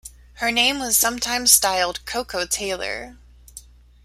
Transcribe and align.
Her 0.37 0.51
name 0.51 0.79
was 0.79 0.97
sometimes 0.97 1.51
styled 1.51 1.99
KoKo 2.07 2.49
Taylor. 2.49 3.17